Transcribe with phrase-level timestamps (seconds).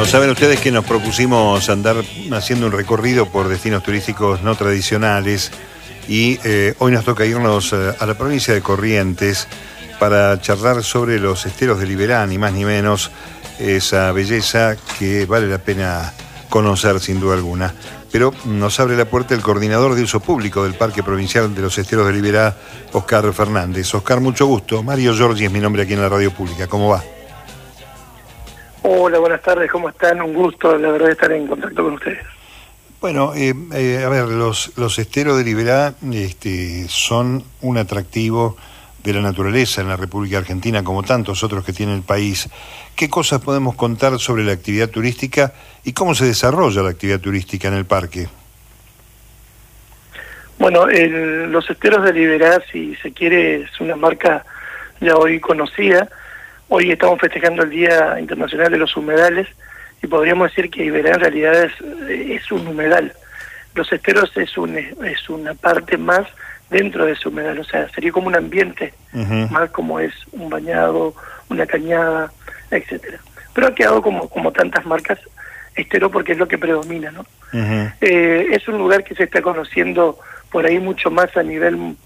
[0.00, 1.96] Bueno, saben ustedes que nos propusimos andar
[2.32, 5.50] haciendo un recorrido por destinos turísticos no tradicionales
[6.08, 9.46] y eh, hoy nos toca irnos eh, a la provincia de Corrientes
[9.98, 13.10] para charlar sobre los esteros de Liberá, ni más ni menos,
[13.58, 16.14] esa belleza que vale la pena
[16.48, 17.74] conocer sin duda alguna.
[18.10, 21.76] Pero nos abre la puerta el coordinador de uso público del Parque Provincial de los
[21.76, 22.56] Esteros de Liberá,
[22.92, 23.94] Oscar Fernández.
[23.94, 24.82] Oscar, mucho gusto.
[24.82, 26.68] Mario Giorgi es mi nombre aquí en la radio pública.
[26.68, 27.04] ¿Cómo va?
[28.82, 30.22] Hola, buenas tardes, ¿cómo están?
[30.22, 32.24] Un gusto, la verdad, estar en contacto con ustedes.
[33.00, 38.56] Bueno, eh, eh, a ver, los, los esteros de Liberá este, son un atractivo
[39.02, 42.48] de la naturaleza en la República Argentina, como tantos otros que tiene el país.
[42.96, 45.52] ¿Qué cosas podemos contar sobre la actividad turística
[45.84, 48.28] y cómo se desarrolla la actividad turística en el parque?
[50.58, 54.44] Bueno, los esteros de Liberá, si se quiere, es una marca
[55.00, 56.08] ya hoy conocida
[56.72, 59.48] Hoy estamos festejando el Día Internacional de los Humedales
[60.00, 61.64] y podríamos decir que Iberá en realidad
[62.08, 63.12] es, un humedal.
[63.74, 66.28] Los esteros es, un, es una parte más
[66.70, 68.94] dentro de ese humedal, o sea, sería como un ambiente,
[69.50, 71.12] más como es un bañado,
[71.48, 72.30] una cañada,
[72.70, 73.18] etcétera.
[73.52, 75.18] Pero ha quedado como, como tantas marcas
[75.74, 77.26] estero porque es lo que predomina, ¿no?
[78.00, 80.20] Eh, es un lugar que se está conociendo
[80.52, 81.96] por ahí mucho más a nivel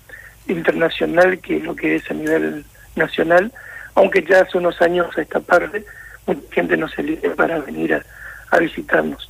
[0.48, 2.64] internacional que lo que es a nivel
[2.96, 3.52] nacional,
[3.94, 5.84] aunque ya hace unos años a esta parte
[6.26, 9.28] mucha gente nos elige para venir a, visitarnos.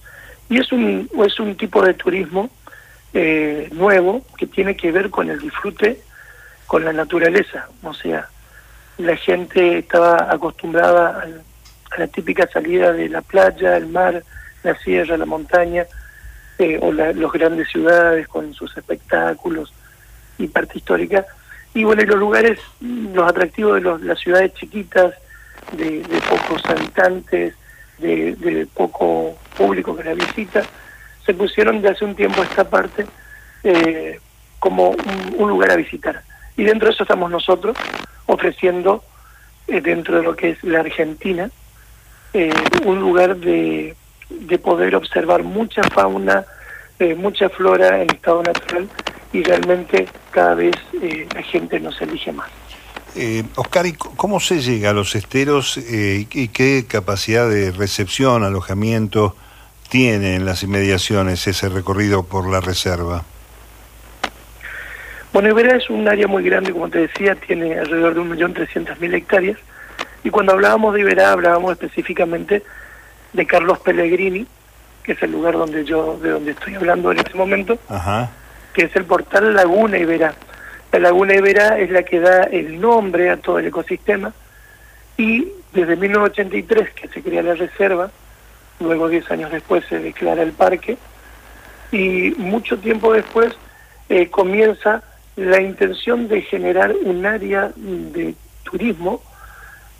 [0.50, 2.50] Y es un, es un tipo de turismo
[3.14, 5.98] eh, nuevo que tiene que ver con el disfrute
[6.66, 8.28] con la naturaleza, o sea,
[8.98, 14.24] la gente estaba acostumbrada a, la típica salida de la playa, el mar,
[14.62, 15.86] la sierra, la montaña,
[16.58, 19.72] eh, o las grandes ciudades con sus espectáculos
[20.38, 21.24] y parte histórica,
[21.74, 25.12] y bueno, y los lugares, los atractivos de las ciudades chiquitas,
[25.72, 27.54] de, pocos habitantes,
[27.98, 30.62] de, poco público que la visita,
[31.26, 33.06] se pusieron de hace un tiempo a esta parte
[33.64, 34.20] eh,
[34.60, 34.94] como
[35.36, 36.22] un, lugar a visitar.
[36.56, 37.76] Y dentro de eso estamos nosotros
[38.26, 39.02] ofreciendo,
[39.66, 41.50] eh, dentro de lo que es la Argentina,
[42.32, 42.52] eh,
[42.84, 43.96] un lugar de,
[44.28, 46.44] de poder observar mucha fauna,
[47.16, 48.88] mucha flora en estado natural
[49.34, 52.48] y realmente cada vez eh, la gente nos elige más.
[53.16, 59.36] Eh, Oscar, cómo se llega a los esteros eh, y qué capacidad de recepción, alojamiento
[59.88, 63.24] tiene en las inmediaciones ese recorrido por la reserva?
[65.32, 69.58] Bueno, Iberá es un área muy grande, como te decía, tiene alrededor de 1.300.000 hectáreas.
[70.22, 72.62] Y cuando hablábamos de Iberá, hablábamos específicamente
[73.32, 74.46] de Carlos Pellegrini,
[75.02, 77.78] que es el lugar donde yo, de donde estoy hablando en este momento.
[77.88, 78.30] Ajá
[78.74, 80.34] que es el portal Laguna Iberá.
[80.92, 84.34] La Laguna Iberá es la que da el nombre a todo el ecosistema
[85.16, 88.10] y desde 1983 que se crea la reserva,
[88.80, 90.98] luego 10 años después se declara el parque
[91.90, 93.54] y mucho tiempo después
[94.08, 95.02] eh, comienza
[95.36, 98.34] la intención de generar un área de
[98.64, 99.22] turismo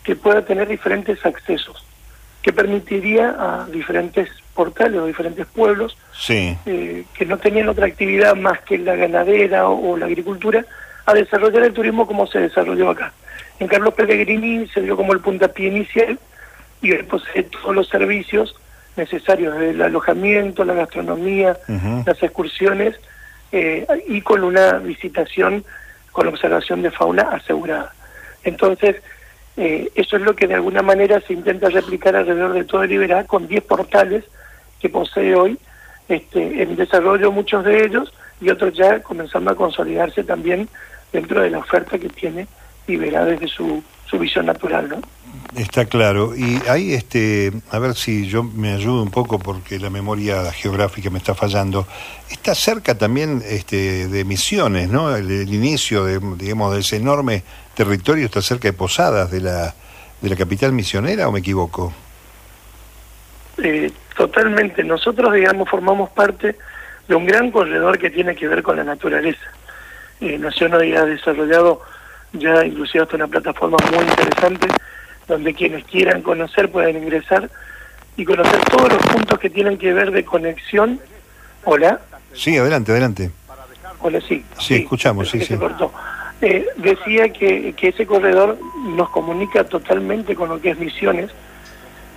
[0.02, 1.84] que pueda tener diferentes accesos,
[2.42, 5.96] que permitiría a diferentes portales o diferentes pueblos
[6.28, 10.64] eh, que no tenían otra actividad más que la ganadera o, la agricultura
[11.06, 13.12] a desarrollar el turismo como se desarrolló acá.
[13.58, 16.18] En Carlos Pellegrini se dio como el puntapié inicial
[16.80, 18.54] y él posee todos los servicios
[18.96, 21.58] necesarios, el alojamiento, la gastronomía,
[22.06, 22.94] las excursiones
[23.50, 25.64] eh, y con una visitación
[26.12, 27.92] con observación de fauna asegurada.
[28.44, 28.96] Entonces,
[29.56, 32.92] eh, eso es lo que de alguna manera se intenta replicar alrededor de todo el
[32.92, 34.24] Iberá con 10 portales
[34.84, 35.58] que posee hoy,
[36.10, 40.68] este, en desarrollo muchos de ellos y otros ya comenzando a consolidarse también
[41.10, 42.46] dentro de la oferta que tiene
[42.86, 45.00] y verá desde su, su visión natural, ¿no?
[45.58, 46.36] Está claro.
[46.36, 51.08] Y ahí, este, a ver si yo me ayudo un poco porque la memoria geográfica
[51.08, 51.86] me está fallando.
[52.30, 55.16] Está cerca también este, de Misiones, ¿no?
[55.16, 59.74] El, inicio, de, digamos, de ese enorme territorio está cerca de Posadas, de la,
[60.20, 61.94] de la capital misionera, ¿o me equivoco?
[63.56, 64.84] Eh, totalmente.
[64.84, 66.56] Nosotros, digamos, formamos parte
[67.08, 69.46] de un gran corredor que tiene que ver con la naturaleza.
[70.20, 71.82] Eh, Nación hoy ha desarrollado
[72.32, 74.66] ya inclusive hasta una plataforma muy interesante
[75.28, 77.48] donde quienes quieran conocer pueden ingresar
[78.16, 81.00] y conocer todos los puntos que tienen que ver de conexión.
[81.64, 82.00] Hola.
[82.32, 83.30] Sí, adelante, adelante.
[84.00, 84.44] Hola, sí.
[84.58, 85.58] Sí, escuchamos, sí, sí.
[86.40, 88.58] Eh, decía que, que ese corredor
[88.96, 91.30] nos comunica totalmente con lo que es Misiones,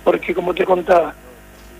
[0.04, 1.14] porque como te contaba,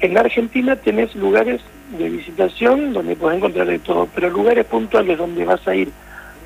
[0.00, 1.60] en la Argentina tenés lugares
[1.98, 5.90] de visitación donde puedes encontrar de todo, pero lugares puntuales donde vas a ir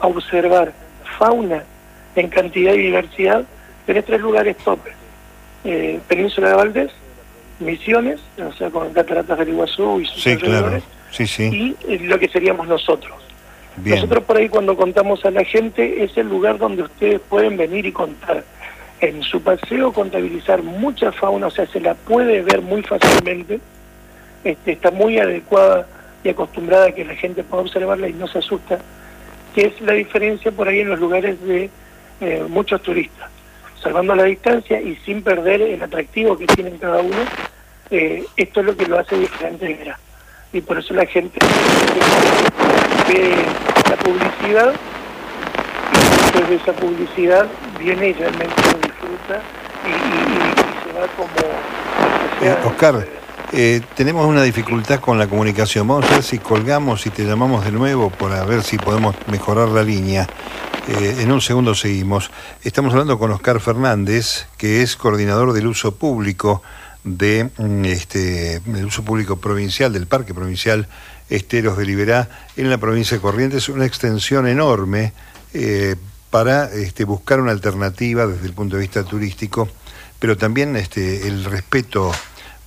[0.00, 0.72] a observar
[1.18, 1.64] fauna
[2.16, 3.44] en cantidad y diversidad,
[3.86, 4.78] tenés tres lugares top.
[5.64, 6.90] Eh, Península de Valdés,
[7.60, 10.56] Misiones, o sea, con Cataratas del Iguazú y sus Sí, claro.
[10.56, 11.76] alrededores, Sí, sí.
[11.86, 13.14] y eh, lo que seríamos nosotros.
[13.76, 13.96] Bien.
[13.96, 17.86] Nosotros por ahí cuando contamos a la gente es el lugar donde ustedes pueden venir
[17.86, 18.44] y contar.
[19.02, 23.58] En su paseo contabilizar mucha fauna, o sea, se la puede ver muy fácilmente.
[24.44, 25.88] Este, está muy adecuada
[26.22, 28.78] y acostumbrada que la gente pueda observarla y no se asusta,
[29.56, 31.68] que es la diferencia por ahí en los lugares de
[32.20, 33.28] eh, muchos turistas.
[33.82, 37.18] Salvando la distancia y sin perder el atractivo que tienen cada uno,
[37.90, 39.98] eh, esto es lo que lo hace diferente de Gera.
[40.52, 41.40] Y por eso la gente
[43.08, 43.34] ve
[43.90, 44.72] la publicidad
[45.92, 47.48] y después de esa publicidad
[47.80, 48.51] viene y realmente
[49.12, 51.30] y, se va como...
[52.40, 53.06] Eh, Oscar,
[53.52, 55.86] eh, tenemos una dificultad con la comunicación.
[55.86, 59.68] Vamos a ver si colgamos y te llamamos de nuevo para ver si podemos mejorar
[59.68, 60.26] la línea.
[60.88, 62.30] Eh, en un segundo seguimos.
[62.64, 66.62] Estamos hablando con Oscar Fernández, que es coordinador del uso público
[67.04, 70.88] de mm, este uso público provincial del Parque Provincial
[71.28, 75.12] Esteros de Liberá en la provincia de Corrientes, una extensión enorme
[76.32, 79.68] para este, buscar una alternativa desde el punto de vista turístico,
[80.18, 82.10] pero también este, el respeto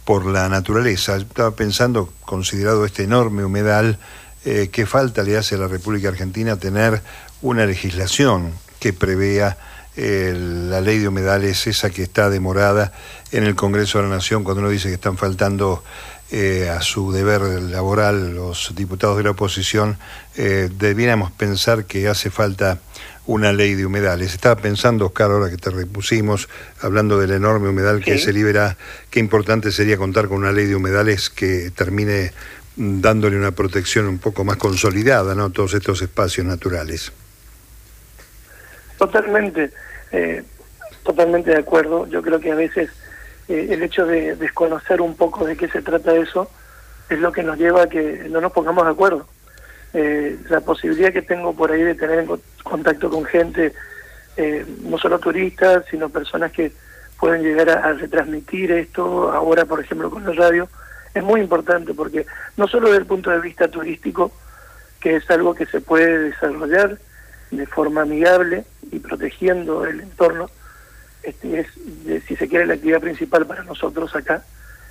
[0.05, 1.17] por la naturaleza.
[1.17, 3.97] Estaba pensando, considerado este enorme humedal,
[4.45, 7.01] eh, qué falta le hace a la República Argentina tener
[7.41, 9.57] una legislación que prevea
[9.97, 12.93] eh, la ley de humedales, esa que está demorada
[13.31, 15.83] en el Congreso de la Nación, cuando uno dice que están faltando
[16.31, 19.97] eh, a su deber laboral los diputados de la oposición,
[20.35, 22.79] eh, debiéramos pensar que hace falta
[23.27, 24.33] una ley de humedales.
[24.33, 26.49] Estaba pensando, Oscar, ahora que te repusimos,
[26.81, 28.77] hablando del enorme humedal que se libera,
[29.09, 32.31] qué importante sería contar con una ley de humedales que termine
[32.75, 35.49] dándole una protección un poco más consolidada, ¿no?
[35.49, 37.11] Todos estos espacios naturales.
[38.97, 39.71] Totalmente,
[40.11, 40.43] eh,
[41.03, 42.07] totalmente de acuerdo.
[42.07, 42.89] Yo creo que a veces
[43.47, 46.49] eh, el hecho de desconocer un poco de qué se trata eso
[47.09, 49.27] es lo que nos lleva a que no nos pongamos de acuerdo.
[49.93, 53.73] Eh, la posibilidad que tengo por ahí de tener en co- contacto con gente,
[54.37, 56.71] eh, no solo turistas, sino personas que
[57.19, 60.67] pueden llegar a, a retransmitir esto, ahora por ejemplo con la radio,
[61.13, 62.25] es muy importante porque
[62.57, 64.31] no solo desde el punto de vista turístico,
[64.99, 66.97] que es algo que se puede desarrollar
[67.51, 70.49] de forma amigable y protegiendo el entorno,
[71.25, 71.67] este es,
[72.05, 74.43] de- si se quiere, la actividad principal para nosotros acá,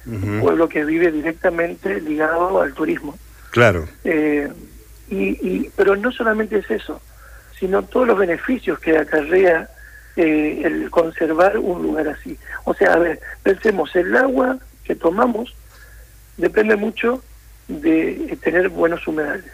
[0.07, 3.19] un pueblo que vive directamente ligado al turismo.
[3.51, 4.49] Claro, Eh,
[5.09, 5.17] y,
[5.49, 7.01] y- pero no solamente es eso,
[7.59, 9.69] sino todos los beneficios que acarrea
[10.17, 12.37] eh, el conservar un lugar así.
[12.65, 15.55] O sea, a ver, pensemos, el agua que tomamos
[16.37, 17.23] depende mucho
[17.69, 19.51] de eh, tener buenos humedales.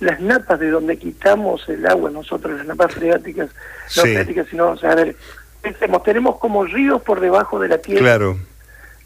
[0.00, 3.50] Las napas de donde quitamos el agua nosotros, las napas freáticas,
[3.96, 5.16] no freáticas, sino, o sea, a ver,
[5.60, 8.38] pensemos, tenemos como ríos por debajo de la tierra claro.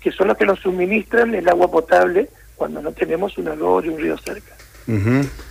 [0.00, 3.94] que son los que nos suministran el agua potable cuando no tenemos un arroyo y
[3.94, 4.54] un río cerca.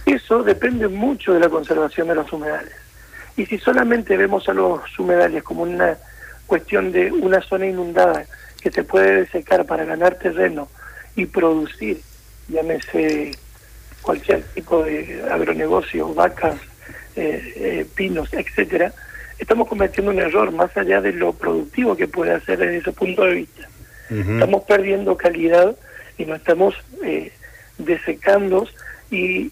[0.05, 2.73] Eso depende mucho de la conservación de los humedales.
[3.35, 5.97] Y si solamente vemos a los humedales como una
[6.45, 8.25] cuestión de una zona inundada
[8.61, 10.69] que se puede desecar para ganar terreno
[11.15, 11.99] y producir,
[12.47, 13.31] llámese
[14.01, 16.57] cualquier tipo de agronegocio, vacas,
[17.15, 18.93] eh, eh, pinos, etcétera,
[19.43, 23.23] estamos cometiendo un error más allá de lo productivo que puede hacer desde ese punto
[23.25, 23.69] de vista.
[24.09, 25.75] Estamos perdiendo calidad
[26.17, 27.31] y nos estamos eh,
[27.77, 28.67] desecando
[29.09, 29.51] y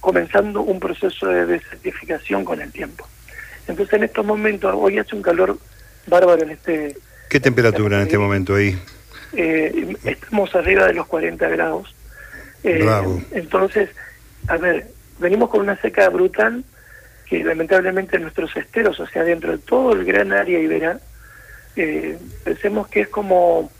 [0.00, 3.06] comenzando un proceso de desertificación con el tiempo.
[3.68, 5.58] Entonces en estos momentos, hoy hace un calor
[6.06, 6.96] bárbaro en este...
[7.28, 8.78] ¿Qué temperatura en este momento ahí?
[9.32, 11.94] eh, estamos arriba de los 40 grados.
[12.62, 13.20] Eh, Bravo.
[13.32, 13.90] entonces,
[14.48, 14.86] a ver,
[15.18, 16.64] venimos con una seca brutal
[17.28, 20.98] que lamentablemente nuestros esteros, o sea, dentro de todo el gran área Iberá,
[21.76, 23.70] eh, pensemos que es como...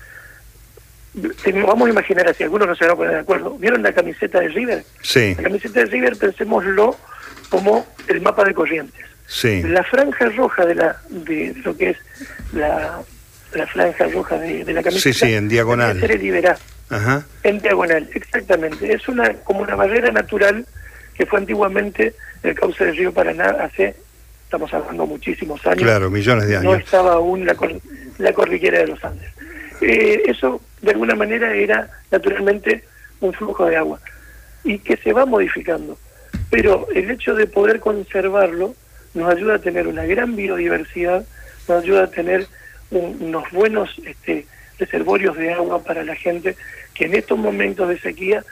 [1.67, 3.57] Vamos a imaginar así, algunos no se van a poner de acuerdo.
[3.57, 4.85] ¿Vieron la camiseta de River?
[5.00, 6.95] Sí, La camiseta de River, pensémoslo
[7.49, 9.07] como el mapa de Corrientes.
[9.26, 9.62] sí.
[9.62, 11.97] La franja roja de la de lo que es
[12.53, 13.00] la,
[13.55, 15.15] la franja roja de, de la camiseta.
[15.15, 15.99] Sí, sí, en diagonal.
[15.99, 16.59] ser el Iberá,
[16.91, 17.25] Ajá.
[17.45, 18.93] en diagonal, exactamente.
[18.93, 20.67] Es una como una barrera natural
[21.16, 23.94] que fue antiguamente el cauce del río Paraná hace,
[24.44, 25.82] estamos hablando muchísimos años.
[25.82, 26.85] Claro, millones de No años.
[26.85, 27.80] estaba aún la, cor-
[28.18, 29.30] la cordillera de los Andes.
[29.80, 32.85] Eh, eso, de alguna manera, era naturalmente
[33.20, 34.00] un flujo de agua
[34.64, 35.99] y que se va modificando.
[36.50, 38.75] Pero el hecho de poder conservarlo
[39.14, 41.25] nos ayuda a tener una gran biodiversidad,
[41.68, 42.46] nos ayuda a tener
[42.90, 44.46] un- unos buenos este,
[44.78, 46.56] reservorios de agua para la gente,
[46.94, 48.44] que en estos momentos de sequía,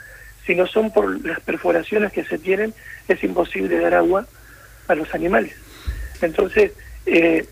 [0.45, 2.73] si no son por las perforaciones que se tienen,
[3.07, 4.27] es imposible dar agua
[4.87, 5.53] a los animales.
[6.21, 6.71] Entonces,
[7.05, 7.45] eh,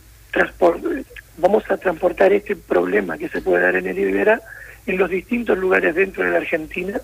[1.38, 4.42] vamos a transportar este problema que se puede dar en el Iberá
[4.86, 7.00] en los distintos lugares dentro de la Argentina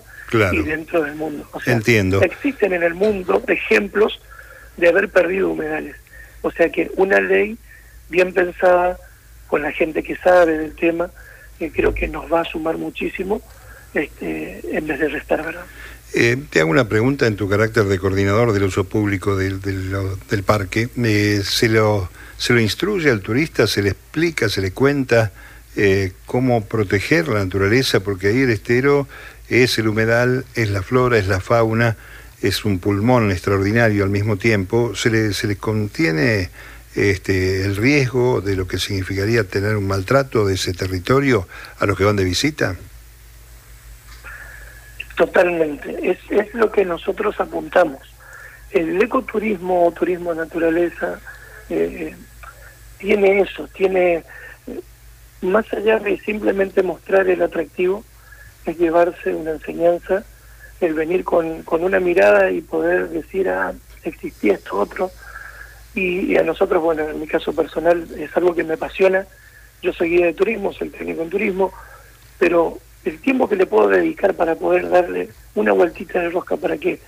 [0.52, 1.48] y dentro del mundo.
[1.52, 2.20] O sea, Entiendo.
[2.22, 4.20] Existen en el mundo ejemplos
[4.76, 5.96] de haber perdido humedales.
[6.42, 7.56] O sea que una ley
[8.08, 8.98] bien pensada,
[9.46, 11.10] con la gente que sabe del tema,
[11.68, 13.42] creo que nos va a sumar muchísimo
[13.94, 15.64] este, en vez de restar, ¿verdad?
[16.12, 20.42] Eh, te hago una pregunta en tu carácter de coordinador del uso público del, del,
[20.42, 20.88] parque.
[20.96, 25.30] Eh, ¿se, lo, ¿Se lo instruye al turista, se le explica, se le cuenta
[25.76, 28.00] eh, cómo proteger la naturaleza?
[28.00, 29.06] Porque ahí el estero
[29.48, 31.96] es el humedal, es la flora, es la fauna,
[32.42, 34.96] es un pulmón extraordinario al mismo tiempo.
[34.96, 36.50] ¿Se le, se le contiene
[36.96, 41.46] este, el riesgo de lo que significaría tener un maltrato de ese territorio
[41.78, 42.76] a los que van de visita?
[45.20, 48.00] Totalmente, es, es lo que nosotros apuntamos.
[48.70, 51.20] El ecoturismo o turismo naturaleza
[51.68, 52.16] eh,
[52.96, 54.24] tiene eso, tiene,
[55.42, 58.02] más allá de simplemente mostrar el atractivo,
[58.64, 60.24] es llevarse una enseñanza,
[60.80, 63.74] el venir con, con una mirada y poder decir, ah,
[64.04, 65.10] existía esto otro,
[65.94, 69.26] y, a nosotros, bueno, en mi caso personal es algo que me apasiona,
[69.82, 71.74] yo soy guía de turismo, soy técnico en turismo,
[72.38, 76.76] pero el tiempo que le puedo dedicar para poder darle una vueltita de rosca para
[76.76, 77.00] que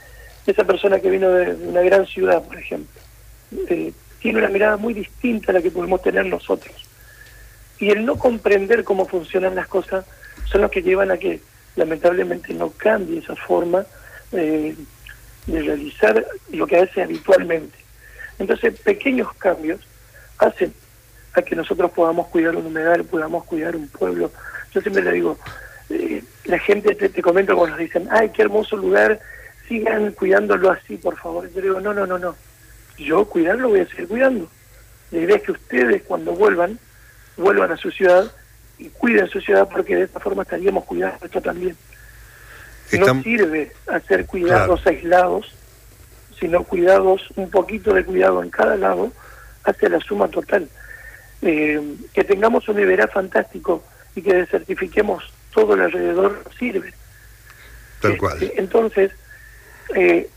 [0.46, 3.00] esa persona que vino de una gran ciudad, por ejemplo,
[3.68, 6.75] eh, tiene una mirada muy distinta a la que podemos tener nosotros.
[7.78, 10.04] Y el no comprender cómo funcionan las cosas
[10.46, 11.40] son los que llevan a que
[11.76, 13.84] lamentablemente no cambie esa forma
[14.32, 14.75] eh,
[15.46, 17.76] de realizar lo que hace habitualmente.
[18.38, 19.80] Entonces, pequeños cambios
[20.38, 20.72] hacen
[21.34, 24.30] a que nosotros podamos cuidar un humedal, podamos cuidar un pueblo.
[24.72, 25.38] Yo siempre le digo,
[25.92, 29.20] eh, la gente, te, te, comento cuando nos dicen, ay, qué hermoso lugar,
[29.68, 31.50] sigan cuidándolo así, por favor.
[31.52, 32.34] Yo digo, no, no, no, no.
[32.99, 34.49] Yo cuidarlo voy a seguir cuidando.
[35.11, 36.78] La idea es que ustedes cuando vuelvan,
[37.37, 38.30] vuelvan a su ciudad
[38.78, 41.76] y cuiden su ciudad porque de esta forma estaríamos cuidando esto también.
[42.99, 45.54] No sirve hacer cuidados aislados,
[46.38, 49.12] sino cuidados, un poquito de cuidado en cada lado,
[49.64, 50.68] hacia la suma total.
[51.40, 51.80] Eh,
[52.12, 53.82] que tengamos un nivel fantástico
[54.14, 56.92] y que desertifiquemos todo el alrededor sirve.
[58.00, 58.42] Tal cual.
[58.42, 59.12] Este, entonces,
[59.94, 60.28] eh,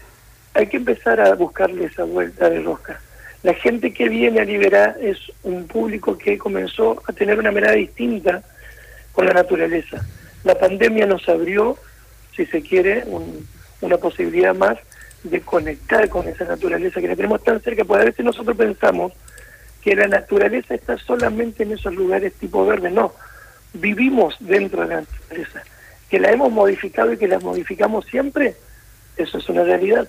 [0.53, 3.00] hay que empezar a buscarle esa vuelta de rosca.
[3.43, 7.74] La gente que viene a Liberar es un público que comenzó a tener una mirada
[7.74, 8.41] distinta
[9.12, 10.05] con la naturaleza.
[10.43, 11.77] La pandemia nos abrió,
[12.36, 13.03] si se quiere,
[13.81, 14.77] una posibilidad más
[15.24, 19.13] de conectar con esa naturaleza que la tenemos tan cerca, porque a veces nosotros pensamos
[19.81, 23.13] que la naturaleza está solamente en esos lugares tipo verde, no,
[23.75, 25.63] vivimos dentro de la naturaleza,
[26.10, 28.55] que la hemos modificado y que la modificamos siempre,
[29.17, 30.08] eso es una realidad,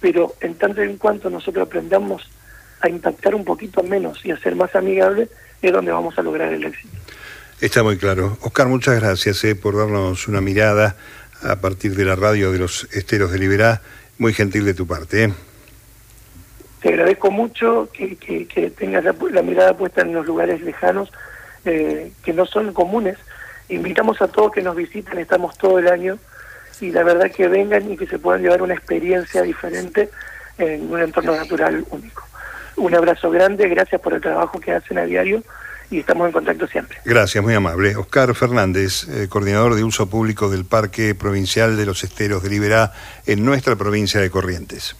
[0.00, 2.28] pero en tanto en cuanto nosotros aprendamos
[2.80, 5.30] a impactar un poquito menos y a ser más amigables,
[5.62, 6.94] es donde vamos a lograr el éxito.
[7.60, 8.36] Está muy claro.
[8.42, 10.96] Oscar, muchas gracias eh, por darnos una mirada
[11.42, 13.80] a partir de la radio de los esteros de Liberá.
[14.18, 15.24] Muy gentil de tu parte.
[15.24, 15.32] Eh.
[16.82, 21.10] Te agradezco mucho que, que, tengas la mirada puesta en los lugares lejanos
[21.64, 23.16] eh, que no son comunes.
[23.68, 26.18] Invitamos a todos que nos visiten, estamos todo el año
[26.80, 30.10] y la verdad que vengan y que se puedan llevar una experiencia diferente
[30.58, 32.24] en un entorno natural único.
[32.76, 35.42] Un abrazo grande, gracias por el trabajo que hacen a diario
[35.90, 36.98] y estamos en contacto siempre.
[37.04, 37.96] Gracias, muy amable.
[37.96, 42.92] Oscar Fernández, eh, coordinador de uso público del Parque Provincial de los Esteros de Liberá
[43.26, 44.96] en nuestra provincia de Corrientes.